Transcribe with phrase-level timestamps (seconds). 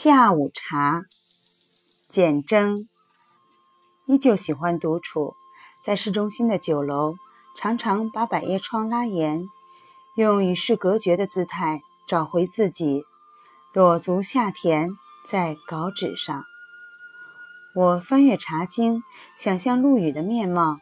[0.00, 1.02] 下午茶，
[2.08, 2.86] 简征。
[4.06, 5.34] 依旧喜欢独处，
[5.84, 7.16] 在市中心的酒楼，
[7.56, 9.44] 常常把百叶窗拉严，
[10.14, 13.02] 用与世隔绝的姿态找回自己。
[13.72, 14.90] 裸足下田，
[15.26, 16.44] 在稿纸上，
[17.74, 19.00] 我翻阅《茶经》，
[19.36, 20.78] 想象陆羽的面貌。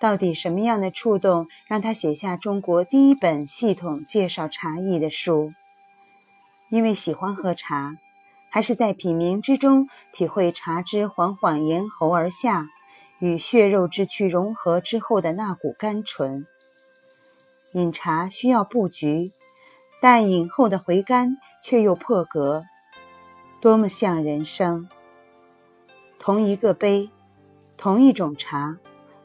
[0.00, 5.52] 到底什么样的触动，让他写下中国第一本系统介绍茶艺的书？
[6.70, 7.96] 因为喜欢喝茶。
[8.54, 12.66] 还是在品茗之中体会茶汁缓缓沿喉而下，
[13.18, 16.46] 与血肉之躯融合之后的那股甘醇。
[17.72, 19.32] 饮茶需要布局，
[20.02, 22.64] 但饮后的回甘却又破格，
[23.58, 24.86] 多么像人生！
[26.18, 27.08] 同一个杯，
[27.78, 28.76] 同一种茶，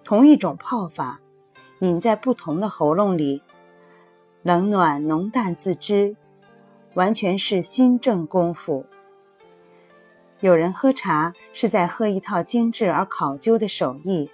[0.05, 1.19] 同一种泡法，
[1.79, 3.43] 饮在不同的喉咙里，
[4.41, 6.15] 冷暖浓淡自知，
[6.93, 8.85] 完全是心正功夫。
[10.39, 14.29] 有人喝茶是在喝一套精致而考究的手艺，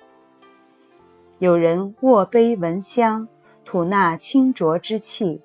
[1.39, 3.25] 有人握杯闻香，
[3.63, 5.39] 吐纳清浊之气；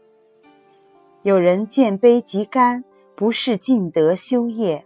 [1.22, 2.82] 有人见杯即干，
[3.14, 4.84] 不是尽德修业，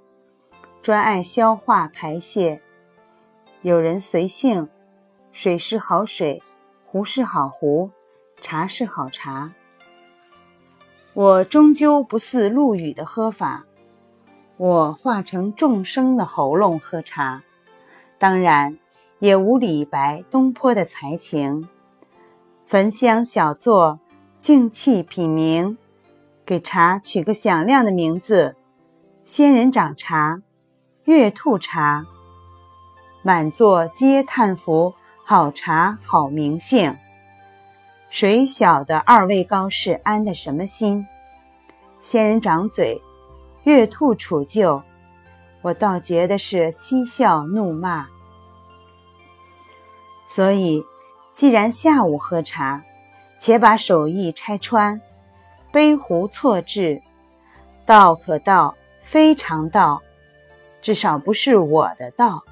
[0.82, 2.60] 专爱消化排泄；
[3.62, 4.68] 有人随性，
[5.32, 6.42] 水是好水，
[6.84, 7.90] 壶是好壶，
[8.42, 9.54] 茶是好茶。
[11.14, 13.64] 我终究不似陆羽的喝法。
[14.62, 17.42] 我化成众生的喉咙喝茶，
[18.16, 18.78] 当然
[19.18, 21.68] 也无李白、东坡的才情。
[22.68, 23.98] 焚香小坐，
[24.38, 25.76] 静气品茗，
[26.46, 28.54] 给茶取个响亮的名字：
[29.24, 30.40] 仙人掌茶、
[31.06, 32.06] 月兔茶。
[33.24, 36.96] 满座皆叹服，好茶好名姓。
[38.10, 41.04] 谁晓得二位高士安的什么心？
[42.00, 43.02] 仙人掌嘴。
[43.64, 44.82] 月兔处旧，
[45.60, 48.08] 我倒觉得是嬉笑怒骂。
[50.28, 50.84] 所以，
[51.32, 52.82] 既然下午喝茶，
[53.38, 55.00] 且把手艺拆穿，
[55.70, 57.00] 杯壶错置，
[57.86, 58.74] 道可道，
[59.04, 60.02] 非常道，
[60.82, 62.42] 至少不是我的道。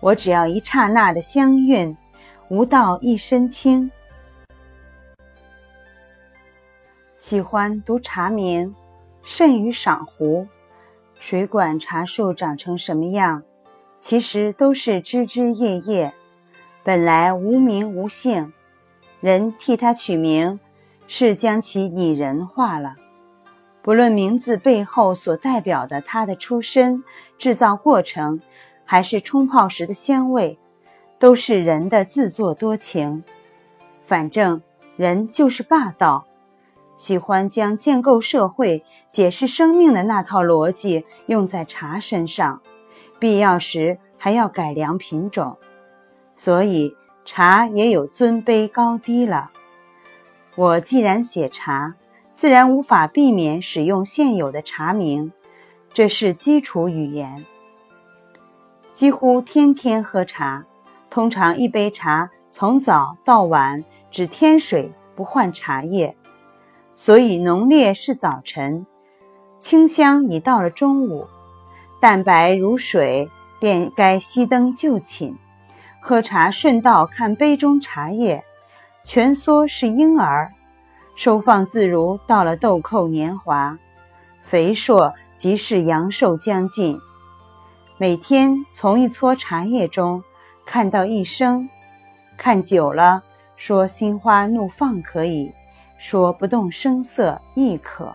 [0.00, 1.96] 我只要一刹那的香韵，
[2.48, 3.88] 无道一身轻。
[7.18, 8.74] 喜欢读茶名。
[9.24, 10.46] 甚于赏湖，
[11.18, 13.42] 谁管茶树长成什么样？
[13.98, 16.12] 其实都是枝枝叶叶，
[16.82, 18.52] 本来无名无姓，
[19.20, 20.60] 人替它取名，
[21.08, 22.96] 是将其拟人化了。
[23.80, 27.02] 不论名字背后所代表的它的出身、
[27.38, 28.42] 制造过程，
[28.84, 30.58] 还是冲泡时的香味，
[31.18, 33.24] 都是人的自作多情。
[34.06, 34.60] 反正
[34.98, 36.26] 人就是霸道。
[36.96, 42.60] 喜欢将建构社会、解释生命的那套逻辑用在茶身上，
[43.18, 45.58] 必要时还要改良品种，
[46.36, 49.50] 所以茶也有尊卑高低了。
[50.56, 51.94] 我既然写茶，
[52.32, 55.32] 自然无法避免使用现有的茶名，
[55.92, 57.44] 这是基础语言。
[58.94, 60.64] 几乎天天喝茶，
[61.10, 66.16] 通常一杯茶从早到晚只添水不换茶叶。
[66.96, 68.86] 所以浓烈是早晨，
[69.58, 71.26] 清香已到了中午，
[72.00, 73.28] 淡白如水，
[73.60, 75.36] 便该熄灯就寝。
[76.00, 78.44] 喝茶顺道看杯中茶叶，
[79.06, 80.52] 蜷缩是婴儿，
[81.16, 82.18] 收放自如。
[82.26, 83.78] 到了豆蔻年华，
[84.44, 87.00] 肥硕即是阳寿将近。
[87.96, 90.22] 每天从一撮茶叶中
[90.66, 91.68] 看到一生，
[92.36, 93.22] 看久了，
[93.56, 95.50] 说心花怒放可以。
[96.06, 98.14] 说不动声色亦可。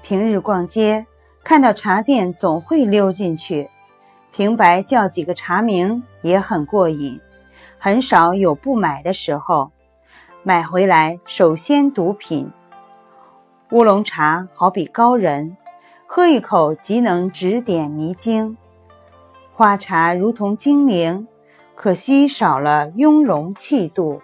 [0.00, 1.04] 平日逛街，
[1.42, 3.68] 看到茶店总会溜进去，
[4.32, 7.18] 平白叫几个茶名也很过瘾，
[7.80, 9.72] 很少有不买的时候。
[10.44, 12.48] 买回来首先独品。
[13.72, 15.56] 乌龙茶好比高人，
[16.06, 18.56] 喝一口即能指点迷津；
[19.52, 21.26] 花茶如同精灵，
[21.74, 24.22] 可惜少了雍容气度。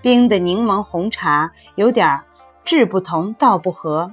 [0.00, 2.20] 冰的柠檬红茶有点
[2.64, 4.12] 志不同道不合，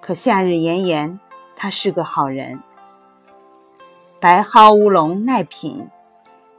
[0.00, 1.18] 可夏日炎炎，
[1.56, 2.60] 他是个好人。
[4.20, 5.88] 白蒿乌龙耐品，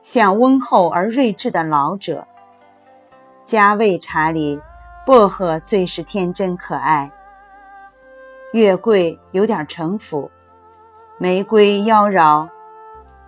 [0.02, 2.28] 像温厚而睿智的老者。
[3.44, 4.60] 加味茶里，
[5.06, 7.12] 薄荷最是天真可爱。
[8.54, 10.32] 月桂有点城府，
[11.20, 12.50] 玫瑰妖娆。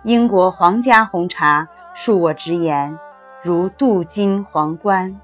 [0.02, 2.98] 英国皇家红茶，恕我直言，
[3.42, 5.20] 如镀金皇冠。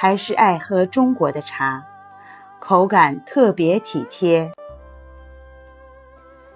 [0.00, 1.84] 还是爱喝中国的茶，
[2.60, 4.48] 口感特别体贴。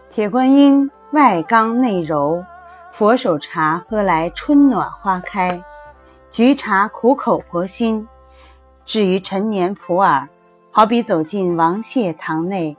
[0.08, 2.44] 铁观音外刚内柔，
[2.92, 5.60] 佛手茶喝来春暖花开，
[6.30, 8.06] 菊茶苦口婆心。
[8.86, 10.28] 至于陈年普洱，
[10.70, 12.76] 好比走进王谢堂内，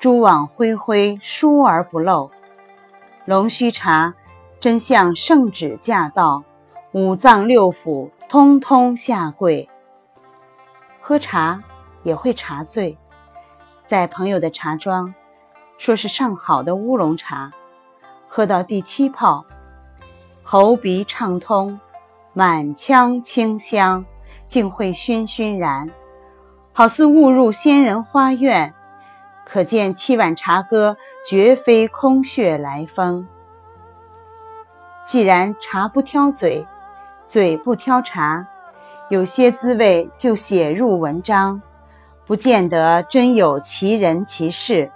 [0.00, 2.28] 蛛网恢恢，疏而不漏。
[3.24, 4.14] 龙须茶
[4.58, 6.42] 真像圣旨驾到，
[6.90, 9.68] 五脏六腑通通下跪。
[11.04, 11.60] 喝茶
[12.04, 12.96] 也会茶醉，
[13.86, 15.12] 在朋友的茶庄，
[15.76, 17.52] 说是上好的乌龙茶，
[18.28, 19.44] 喝到第七泡，
[20.44, 21.80] 喉鼻畅通，
[22.32, 24.04] 满腔清香，
[24.46, 25.90] 竟会熏熏然，
[26.72, 28.72] 好似误入仙人花院。
[29.44, 30.96] 可见七碗茶歌
[31.28, 33.26] 绝非空穴来风。
[35.04, 36.64] 既然茶不挑嘴，
[37.26, 38.46] 嘴不挑茶，
[39.12, 41.60] 有些滋味就写入文章，
[42.24, 44.90] 不见得真有其人其事，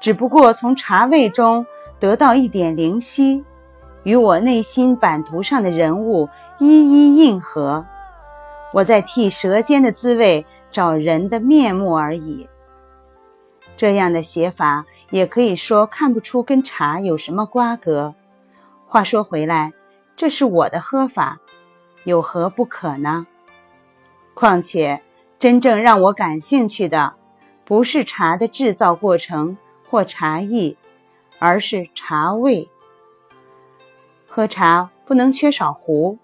[0.00, 1.64] 只不过从茶味中
[2.00, 3.44] 得到一点灵犀，
[4.02, 6.28] 与我内心版图上的人物
[6.58, 7.86] 一一应和。
[8.72, 12.48] 我在替舌尖的滋味找人的面目而已。
[13.76, 18.12] 这样的写法也可以说看不出跟茶有什么瓜葛。
[18.88, 19.72] 话说回来，
[20.16, 21.38] 这是我的喝法，
[22.02, 23.24] 有何不可呢？
[24.36, 25.00] 况且，
[25.38, 27.14] 真正让我感兴趣的，
[27.64, 29.56] 不是茶的制造过程
[29.88, 30.76] 或茶艺，
[31.38, 32.68] 而是茶味。
[34.28, 36.18] 喝茶不能缺少壶，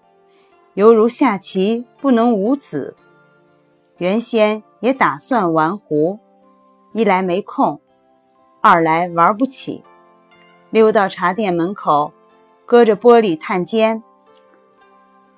[0.75, 2.95] 犹如下棋不能无子。
[3.97, 6.19] 原先也打算玩壶。
[6.91, 7.81] 一来没空，
[8.61, 9.81] 二来玩不起。
[10.69, 12.13] 溜到茶店门口，
[12.67, 14.03] 隔着玻璃探监，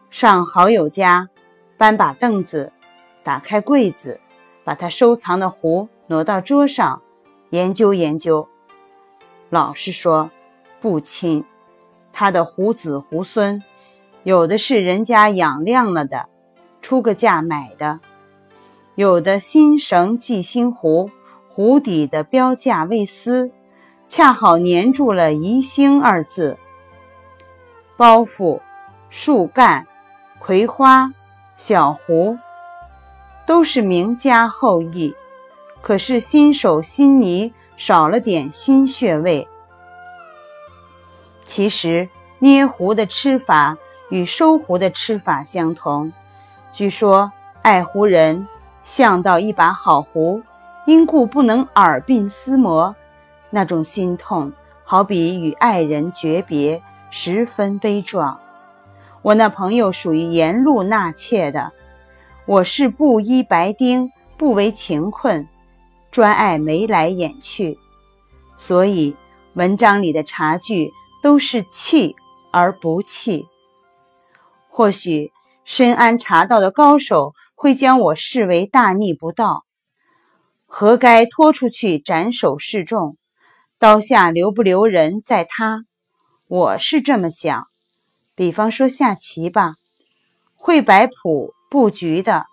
[0.10, 1.30] 上好友家，
[1.78, 2.72] 搬把凳子，
[3.24, 4.20] 打开柜子，
[4.64, 7.02] 把他收藏的壶挪到桌上，
[7.50, 8.48] 研究研究。
[9.50, 10.30] 老实说，
[10.82, 11.46] 不亲。
[12.14, 13.62] 他的胡子胡孙，
[14.24, 16.30] 有的是人家养亮了的，
[16.82, 18.00] 出个价买的；
[18.96, 21.12] 有的新绳系新壶。
[21.50, 23.50] 壶底的标价未撕，
[24.10, 26.58] 恰好粘住了“宜兴”二字。
[27.96, 28.60] 包袱、
[29.10, 29.88] 树干、
[30.38, 31.14] 葵花、
[31.58, 32.38] 小壶，
[33.46, 35.14] 都是名家后裔，
[35.82, 39.48] 可是新手新泥少了点新穴味。
[41.46, 42.08] 其实
[42.40, 43.78] 捏壶的吃法
[44.10, 46.12] 与收壶的吃法相同。
[46.74, 47.32] 据说
[47.62, 48.48] 爱壶人
[48.84, 50.42] 想到一把好壶。
[50.86, 52.96] 因故不能耳鬓厮磨，
[53.50, 54.54] 那种心痛，
[54.84, 56.80] 好比与爱人诀别，
[57.10, 58.40] 十分悲壮。
[59.26, 61.72] 我那朋友属于沿路纳妾的，
[62.46, 65.48] 我是布衣白丁，不为情困，
[66.12, 67.80] 专爱眉来眼去。
[68.56, 69.16] 所以
[69.56, 70.92] 文章里的茶具
[71.24, 72.16] 都是气
[72.52, 73.48] 而不气。
[74.70, 75.32] 或许
[75.64, 79.64] 深谙茶道的高手会将我视为大逆不道。
[80.68, 83.18] 何该拖出去斩首示众？
[83.80, 85.84] 刀下留不留人在他。
[86.48, 87.66] 我是这么想。
[88.36, 89.74] 比方说下棋吧，
[90.56, 92.46] 会摆谱布局的，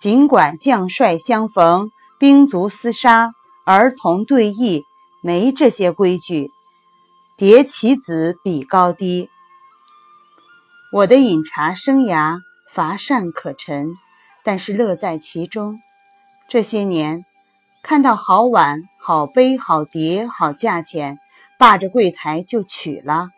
[0.00, 3.32] 尽管将帅相逢、兵卒厮杀、
[3.66, 4.82] 儿童对弈，
[5.22, 6.50] 没这些规矩。
[7.36, 9.28] 叠棋子比高低。
[10.92, 12.38] 我的饮茶生涯
[12.72, 13.90] 乏善可陈，
[14.42, 15.78] 但是乐在其中。
[16.48, 17.24] 这些年。
[17.82, 21.18] 看到好碗、好杯、好碟、好价钱，
[21.56, 23.28] 霸着柜台就取了，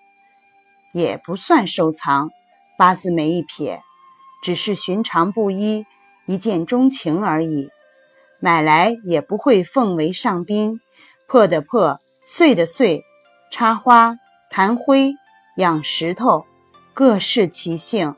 [0.99, 2.31] 也不算收藏，
[2.77, 3.81] 八字没一撇，
[4.43, 5.87] 只是寻常不一，
[6.27, 7.69] 一见钟情而已。
[8.41, 10.81] 买来也不会奉为上宾，
[11.29, 13.05] 破的破，碎的碎，
[13.53, 14.17] 插花、
[14.51, 15.15] 弹灰、
[15.57, 16.47] 养石头，
[16.93, 18.17] 各适其性。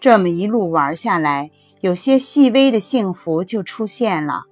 [0.00, 4.42] 这么一路玩下来，有些细微的幸福就出现了。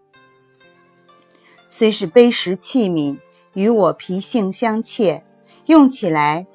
[1.68, 3.18] 虽是碑石器皿，
[3.54, 5.24] 与我脾性相切，
[5.66, 6.46] 用起来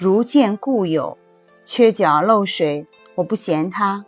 [0.00, 1.18] 如见故友。
[1.66, 4.02] 缺角漏水，我不嫌他；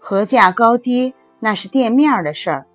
[0.00, 2.66] 合价高低，那是店面的事儿，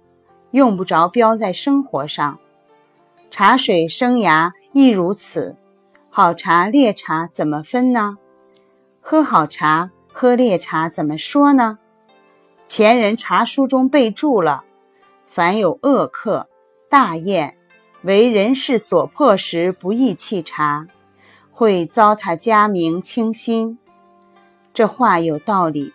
[0.51, 2.39] 用不着标在生活上。
[3.29, 5.57] 茶水生涯亦如此，
[6.09, 8.17] 好茶劣茶怎么分呢？
[9.01, 11.77] 喝好茶，喝劣茶怎么说呢？
[12.65, 14.63] 前人茶书中备注了：
[15.27, 16.47] 凡有恶客。
[16.89, 17.57] 大宴，
[18.03, 20.87] 为人事所迫时，不宜弃茶，
[21.59, 23.77] 会糟蹋家名清心。
[24.73, 25.91] 这话有道理，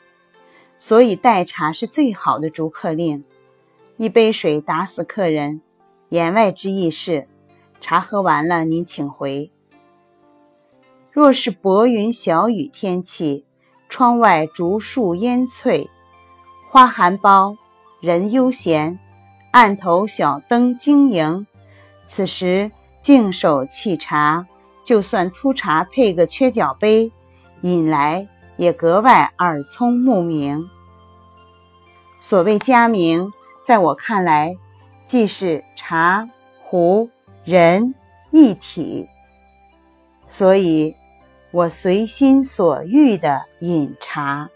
[0.78, 3.24] 所以代茶是最好的逐客令。
[3.96, 5.62] 一杯水打死客人，
[6.10, 7.26] 言外之意是，
[7.80, 9.50] 茶喝完了您请回。
[11.10, 13.46] 若是薄云小雨天气，
[13.88, 15.88] 窗外竹树烟翠，
[16.68, 17.56] 花含苞，
[18.02, 18.98] 人悠闲，
[19.52, 21.46] 案头小灯晶莹，
[22.06, 24.46] 此时静手沏茶，
[24.84, 27.10] 就算粗茶配个缺角杯，
[27.62, 30.68] 饮来也格外耳聪目明。
[32.20, 33.32] 所谓佳茗。
[33.66, 34.54] 在我看来，
[35.06, 36.28] 既是茶
[36.60, 37.08] 壶
[37.46, 37.94] 人
[38.30, 39.08] 一体，
[40.28, 40.94] 所以
[41.50, 44.50] 我随心所欲的饮茶。